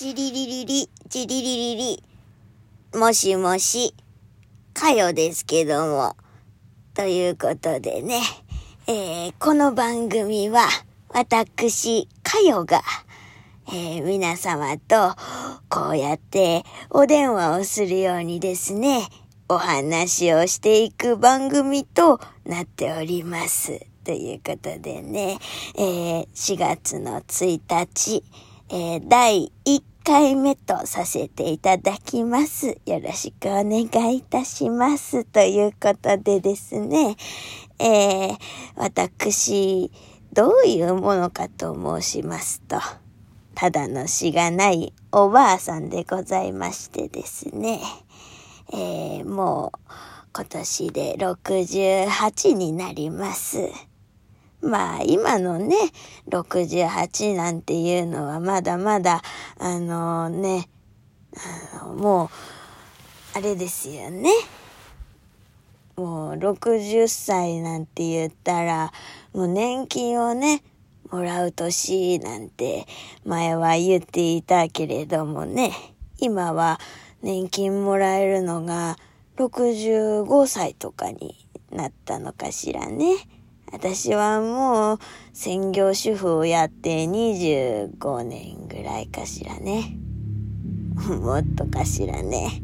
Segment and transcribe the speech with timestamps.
[0.00, 2.98] じりりりり、じりりりり。
[2.98, 3.94] もしもし、
[4.72, 6.16] かよですけども。
[6.94, 8.22] ということでね、
[8.86, 10.66] えー、この番組は、
[11.10, 12.80] 私、かよが、
[13.68, 15.14] えー、皆様と、
[15.68, 19.06] こうやってお電話をするようにですね、
[19.50, 23.78] お話をしていく番組となっております。
[24.04, 25.36] ということでね、
[25.76, 28.24] えー、4月の1日、
[28.72, 32.78] えー、第1回目とさせていただきます。
[32.86, 35.24] よろしくお願いいたします。
[35.24, 37.16] ということでですね、
[37.80, 38.38] えー、
[38.76, 39.90] 私、
[40.32, 42.76] どういうものかと申しますと、
[43.56, 47.80] ただの死がないおばあさんでございましてですね、
[48.72, 49.78] えー、もう
[50.32, 53.89] 今年で68になります。
[54.62, 55.76] まあ今のね、
[56.28, 59.22] 68なんていうのはまだまだ、
[59.58, 60.68] あのね、
[61.82, 62.28] あのもう、
[63.38, 64.30] あれですよね。
[65.96, 68.92] もう60歳なんて言ったら、
[69.32, 70.62] もう年金をね、
[71.10, 72.86] もらう年なんて
[73.24, 75.72] 前は言っていたけれどもね、
[76.18, 76.78] 今は
[77.22, 78.96] 年金もらえるのが
[79.36, 81.34] 65歳とかに
[81.70, 83.16] なったのかしらね。
[83.72, 84.98] 私はもう
[85.32, 89.96] 専業主婦をやって25年ぐらいかしらね。
[91.20, 92.62] もっとかしらね。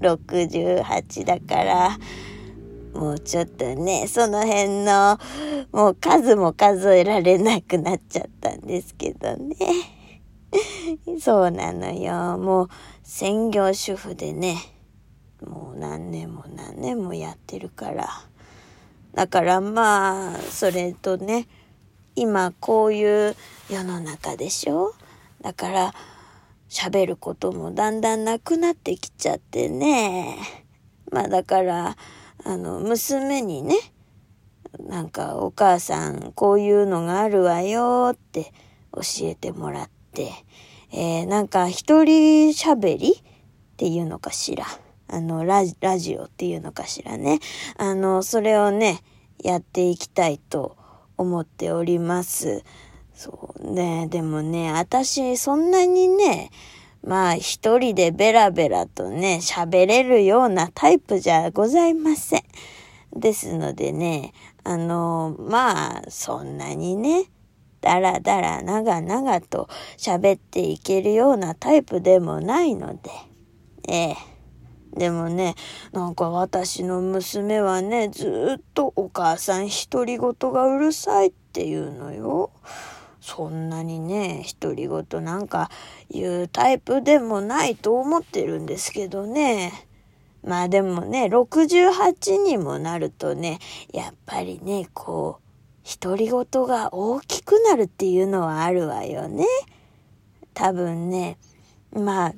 [0.00, 1.98] 68だから、
[2.94, 5.18] もうちょっとね、その辺の、
[5.72, 9.56] もう数も数えられなくなっちゃったんですけどね。
[11.20, 12.38] そうなのよ。
[12.38, 12.68] もう
[13.02, 14.56] 専業主婦でね、
[15.44, 18.08] もう何年も何年もやってるから。
[19.14, 21.46] だからまあ、それとね、
[22.14, 23.36] 今こういう
[23.70, 24.94] 世の中でしょ？
[25.40, 25.94] だから、
[26.68, 30.36] 喋ることもだんだんなくなってきちゃってね。
[31.10, 31.96] まあだから、
[32.44, 33.76] あの、娘にね、
[34.78, 38.52] なんかお母さんこういうのがあるわよって
[38.92, 40.30] 教えてもらって、
[40.92, 43.22] えー、なんか一人喋りっ
[43.76, 44.66] ていうのかしら？
[45.08, 47.40] あのラ、ラジオっていうのかしらね。
[47.76, 49.00] あの、それをね、
[49.42, 50.76] やっていきたいと
[51.16, 52.62] 思っております。
[53.14, 56.50] そうね、でもね、私、そんなにね、
[57.02, 62.42] まあ、一人でベラベラとね、喋れるようなタイプじゃございません。
[63.16, 64.32] ですのでね、
[64.64, 67.24] あの、まあ、そんなにね、
[67.80, 73.10] だらだら長々と喋っていけるようなタイプでもないので、
[73.88, 74.16] ええ。
[74.94, 75.54] でもね、
[75.92, 82.50] なんか私の娘はね、ずっとお母さん独り言がうるさいって言うのよ。
[83.20, 85.70] そんなにね、独り言なんか
[86.10, 89.72] 言うタイプでもないと思ってるんですけどね。
[90.42, 93.58] まあでもね、68にもなるとね、
[93.92, 95.48] やっぱりね、こう、
[96.00, 99.44] 独り言が大きくなるっていうのはあるわよね。
[100.54, 101.38] 多分ね、
[101.92, 102.34] まあ、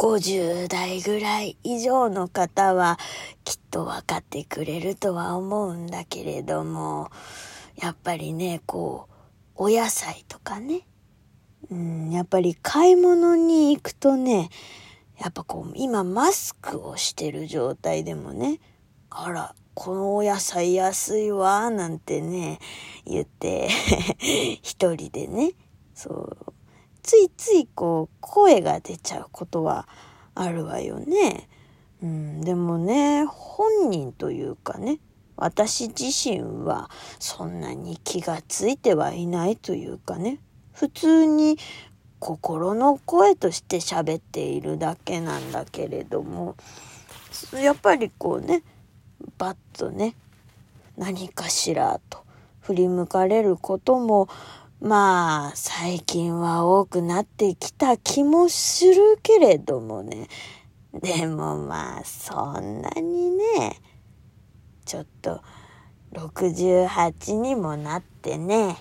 [0.00, 2.98] 50代ぐらい以上の方は
[3.44, 7.10] きっと分かってくれるとは思うんだけれども、
[7.76, 9.08] やっぱりね、こ
[9.58, 10.86] う、お野菜とかね、
[11.70, 14.48] うん、やっぱり買い物に行くとね、
[15.18, 18.58] やっぱこう、今マスクをしてる状態でもね、
[19.10, 22.58] あら、このお野菜安いわ、なんてね、
[23.04, 23.68] 言って
[24.62, 25.52] 一人でね、
[25.92, 26.49] そう、
[27.02, 29.88] ついついこう声が出ちゃうことは
[30.34, 31.48] あるわよね。
[32.02, 34.98] うん、でもね、本人というかね、
[35.36, 40.38] 私自身はそんなに気がついてはいないというかね、
[40.72, 41.58] 普通に
[42.18, 46.56] 心の声として喋っているだけなんだけれども、
[47.54, 48.62] やっぱりこうね、
[49.38, 50.14] バッとね、
[50.96, 52.24] 何かしらと
[52.60, 54.28] 振り向かれることも
[54.80, 60.26] まあ、最近は多くなってきた気もするけれどもね。
[60.94, 63.78] でもまあ、そんなにね、
[64.86, 65.42] ちょっと、
[66.14, 68.76] 68にもなってね、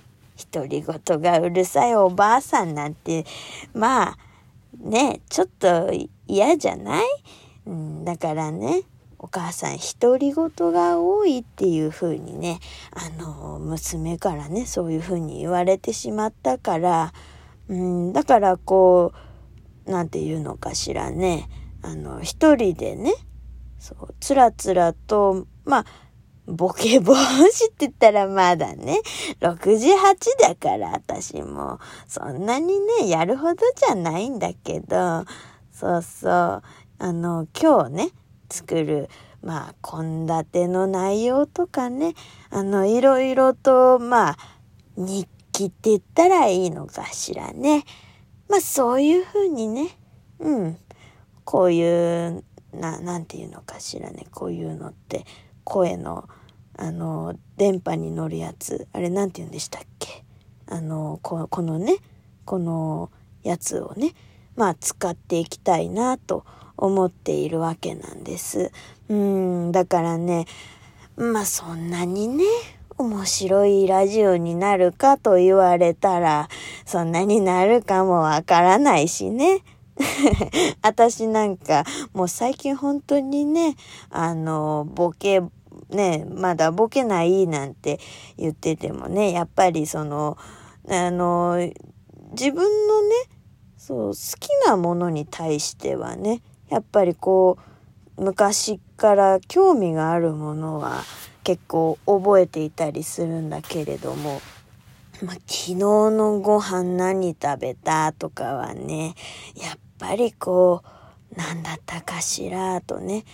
[0.51, 3.25] 独り言がうるさいおばあさんなんて、
[3.73, 4.17] まあ、
[4.77, 5.91] ね、ちょっと
[6.27, 7.05] 嫌じゃない、
[7.67, 8.83] うん、だからね、
[9.19, 12.59] お母さん独り言が多いっていう風にね、
[12.91, 17.13] あの、娘からね、そういう風に言われてしまったから、
[17.67, 19.13] うん、だからこ
[19.85, 21.49] う、なんていうのかしらね、
[21.81, 23.13] あの、一人でね、
[23.77, 25.85] そう、つらつらと、まあ、
[26.45, 29.01] ボケ防止って言ったらまだね、
[29.39, 29.95] 6時8
[30.41, 35.25] だから私も、そんなにね、やるほどじゃないんだけど、
[35.71, 38.09] そうそう、あの、今日ね、
[38.49, 39.09] 作る、
[39.41, 42.13] まあ、献立の内容とかね、
[42.49, 44.37] あの、いろいろと、まあ、
[44.97, 47.83] 日記って言ったらいいのかしらね。
[48.47, 49.89] まあ、そういうふうにね、
[50.39, 50.77] うん、
[51.45, 52.43] こういう、
[52.73, 55.25] な、なんていうのかしらね、こういうのって、
[55.63, 56.27] 声の、
[56.77, 60.23] あの、電波に乗るやつ、あれなんて言うんでしたっけ。
[60.67, 61.97] あの、ここのね、
[62.45, 63.11] この
[63.43, 64.13] やつをね、
[64.55, 66.45] まあ使っていきたいなと思
[66.79, 68.71] 思っているわけなんです。
[69.09, 70.45] うん、だからね、
[71.15, 72.45] まあそんなにね、
[72.97, 76.49] 面白いラジオになるかと言われたら、
[76.85, 79.63] そんなになるかもわからないしね。
[80.81, 83.75] 私なんか、もう最近本当にね、
[84.09, 85.41] あの、ボケ
[85.89, 87.99] ね、まだボケないなんて
[88.37, 90.37] 言っててもね、やっぱりその、
[90.87, 91.57] あの、
[92.31, 93.15] 自分のね、
[93.77, 97.57] そう、好きなものに対してはね、やっぱりこ
[98.17, 101.03] う、昔から興味があるものは
[101.43, 104.41] 結構覚えていたりするんだけれども、
[105.23, 109.15] まあ、昨日のご飯何食べたとかはね、
[109.55, 113.25] やっぱりこう、何だったかしらとね、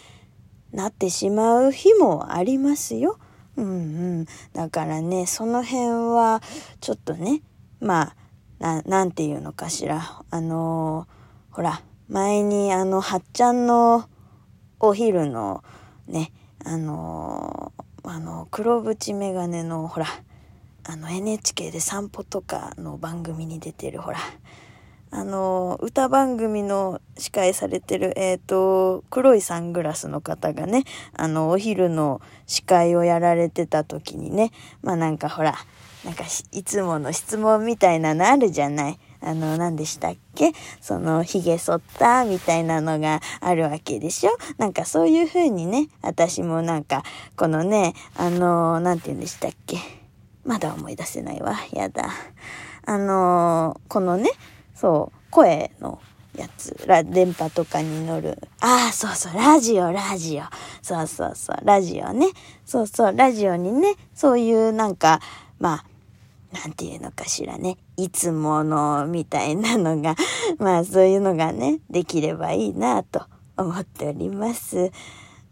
[0.71, 3.17] なってしまう日もありますよ。
[3.55, 3.69] うんう
[4.21, 4.25] ん。
[4.53, 6.41] だからね、その辺は、
[6.81, 7.41] ちょっとね、
[7.79, 8.15] まあ、
[8.59, 10.23] な、なんていうのかしら。
[10.29, 14.07] あのー、ほら、前にあの、はっちゃんの
[14.79, 15.63] お昼の
[16.07, 16.31] ね、
[16.63, 20.05] あのー、あの、黒縁メガネの、ほら、
[20.83, 24.19] あの NHK で散歩とかの番組に出てる、ほら、
[25.09, 34.51] あの、歌番組の司会されてる、えっ、ー、と、黒いサングラスの方がね、あの、お昼の司会をやられてた時にね、
[34.83, 35.55] まあなんかほら、
[36.03, 38.99] なんかいつもの質問みたいなのあるじゃない。
[39.25, 40.53] あの、何でしたっけ？
[40.79, 44.31] その、髭剃ったみたいなのがあるわけでしょ？
[44.57, 47.03] なんかそういう風にね、私もなんか、
[47.35, 49.77] このね、あの、何て言うんでしたっけ？
[50.45, 51.55] まだ思い出せないわ。
[51.73, 52.09] やだ。
[52.85, 54.29] あの、このね、
[54.75, 55.99] そう、声の
[56.37, 58.37] やつ、ラ、電波とかに乗る。
[58.61, 60.43] ああ、そうそう、ラジオ、ラジオ。
[60.83, 62.27] そうそうそう、ラジオね。
[62.63, 65.19] そうそう、ラジオにね、そういうなんか、
[65.59, 65.85] まあ、
[66.51, 67.77] なんていうのかしらね。
[67.97, 70.15] いつもの、みたいなのが、
[70.59, 73.23] まあそういうのがね、できればいいなと
[73.57, 74.91] 思っております。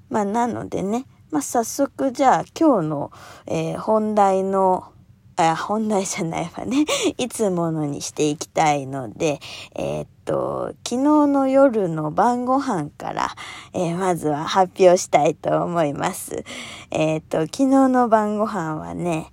[0.09, 3.11] まあなのでね、まあ早速じゃあ今日の、
[3.47, 4.93] えー、本題の
[5.35, 6.85] あ、本題じゃないわね。
[7.17, 9.39] いつものにしていきたいので、
[9.75, 10.97] えー、っと、昨日
[11.27, 13.29] の夜の晩ご飯から、
[13.73, 16.43] えー、まずは発表したいと思います。
[16.91, 19.31] えー、っと、昨日の晩ご飯はね、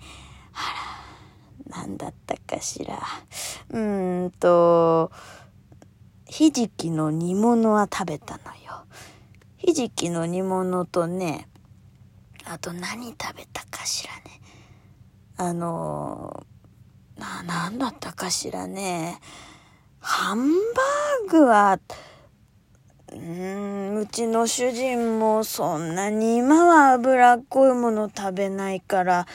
[1.71, 2.99] ら、なんだったかしら。
[3.71, 5.11] うーんと、
[6.27, 8.85] ひじきの煮物は食べたのよ。
[9.57, 11.49] ひじきの煮物とね、
[12.45, 14.23] あと何食べたかしらね。
[15.37, 16.45] あの、
[17.17, 19.21] な、なんだったかしらね。
[20.01, 21.79] ハンバーグは、
[23.13, 29.27] うん、うちの主人もそんなに今は脂っこいもの食べないから、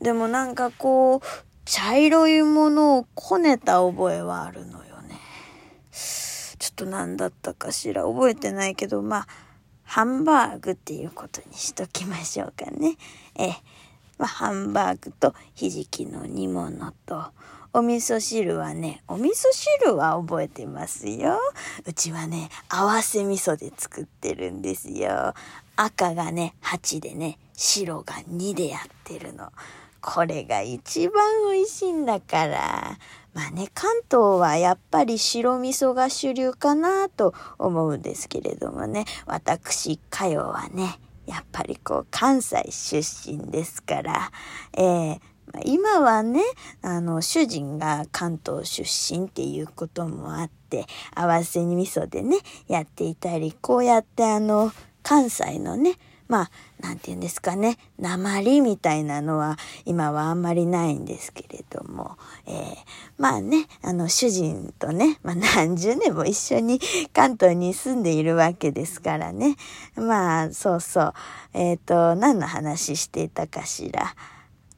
[0.00, 1.20] でもなんかこう、
[1.70, 5.20] 茶色いものをこねた覚えはあるのよね。
[5.92, 9.26] ちょっと何だったかしら覚えてないけど、まあ、
[9.84, 12.96] ハンバーグっていうことにしときましょうかね。
[13.38, 13.50] え
[14.18, 17.26] まあ、ハンバーグとひじきの煮物と、
[17.72, 21.38] お味噌汁はね、お味噌汁は覚えてますよ。
[21.86, 25.34] うちはね、合わせ味噌で作ってるんですよ。
[25.76, 29.52] 赤がね、8でね、白が2でやってるの。
[30.00, 32.98] これが一番美味しいんだから。
[33.32, 44.32] まあね、関東はやっぱり白味噌が主流かなと思うんですけれどもね、私、かよはね、やっぱりこう関西出身ですから、
[44.76, 45.20] えー、
[45.64, 46.42] 今はね、
[46.82, 48.82] あの、主人が関東出
[49.18, 55.94] 身っていうこともあって、合わせに味噌でね、やっていたり、こうやってあの、関西のね、
[56.30, 62.76] まあ、なんて言うんですかね、鉛みたいなのは今はあんまりないんですけれども、えー、
[63.18, 66.78] まあね、あの主人とね、まあ何十年も一緒に
[67.12, 69.56] 関東に住んでいるわけですからね。
[69.96, 71.14] まあ、そうそう。
[71.52, 74.14] えっ、ー、と、何の話していたかしら。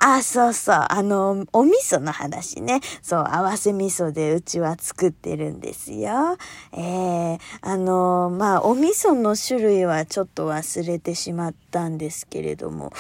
[0.05, 0.87] あ、そうそう。
[0.89, 2.81] あの、お味噌の話ね。
[3.03, 6.37] そう、合わせ味噌でうちは作ってるんですよ。
[6.73, 12.93] えー、あの、まあ、お味噌の種類はちょっと忘れてしまったんですけれども、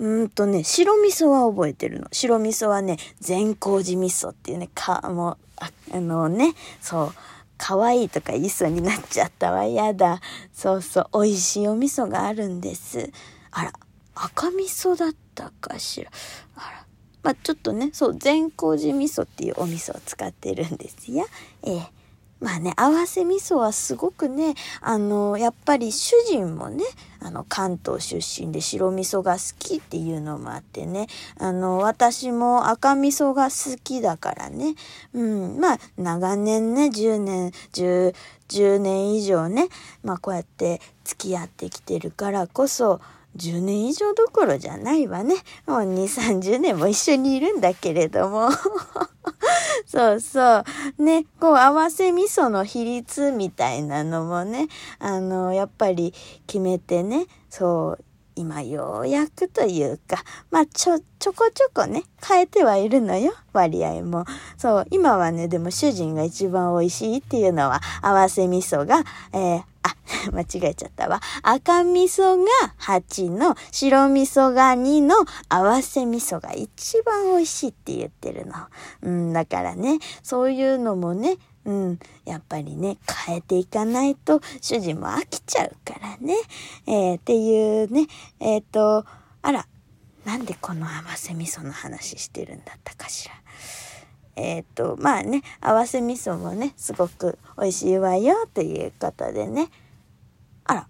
[0.00, 2.08] うんとね、白味噌は覚えてるの。
[2.10, 7.12] 白味噌はね、善光寺味噌っていうね、か、もう、ああのね、そう、
[7.56, 9.64] 可愛いとか言いそうになっちゃったわ。
[9.64, 10.20] やだ。
[10.52, 13.12] そうそう、美味しいお味噌があるんです。
[13.52, 13.72] あら、
[14.16, 16.10] 赤味噌だってたかしら。
[16.56, 16.86] あら。
[17.22, 21.26] まあ、ちょっとね、そう、善光寺味噌っていうお味噌を使ってるんですよ。
[21.62, 21.98] ええ
[22.40, 26.84] まあね、合わせ味噌はすごくね、あの、やっぱり主人もね、
[27.20, 31.08] あの、関東出身で白味噌が好きっていうのもあってね、
[31.40, 34.76] あの、私も赤味噌が好きだからね、
[35.14, 38.14] うん、まあ、長年ね、10年、10、
[38.48, 39.68] 10年以上ね、
[40.04, 43.00] まあこうやって付き合ってきてるからこそ、
[43.36, 45.36] 10年以上どころじゃないわね。
[45.66, 48.48] もう2、30年も一緒にいるんだけれども。
[49.86, 50.64] そうそ
[50.98, 51.02] う。
[51.02, 54.68] ね、こう合わせ味噌の比率みたいなのもね、
[54.98, 56.12] あの、やっぱり
[56.46, 58.04] 決めてね、そう、
[58.38, 64.24] 今ようやくというか、まあちょ、ちょこちょこね、変えてはいるのよ、割合も。
[64.56, 69.02] そう、今はね、でも主人が一番美味しいっていうのは、合わせ味噌が、
[69.32, 69.96] えー、あ、
[70.32, 71.20] 間違えちゃったわ。
[71.42, 72.46] 赤味噌が
[72.78, 75.16] 8の、白味噌が2の
[75.48, 78.54] 合わせ味噌が一番美味しいって言ってるの。
[79.02, 86.34] うん、だからね、そういうのもね、うん、やっぱりね、変えていかないと主人も飽きちゃうからね。
[86.86, 88.06] えー、っていうね、
[88.40, 89.04] えっ、ー、と、
[89.42, 89.66] あら、
[90.24, 93.34] なんでこの合わせ味噌の話してるんだったかしら。
[94.36, 99.68] えっ、ー、と、まあね、合わせ味噌もね、すごく美味しいわよということでね。
[100.64, 100.88] あら、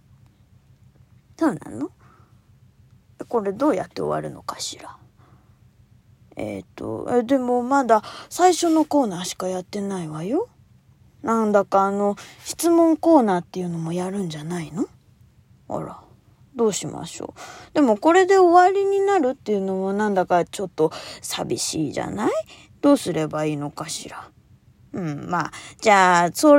[1.36, 1.90] そうなの？
[3.28, 4.96] これどうやって終わるのかしら？
[6.36, 10.48] えっ、ー、と、え、でもまだ最初のコーナーしかやってないわよ。
[11.22, 14.86] なんだかあの、質問コーナーっていうのもやるんじゃないの？
[15.68, 16.00] あら、
[16.54, 17.74] どうしましょう。
[17.74, 22.30] でもこれで終わりになるっていうのもなんだかちょっと寂しいじゃない？
[22.80, 24.30] どうすればいいのかしら。
[24.90, 26.54] うん、まあ、じゃあ、そ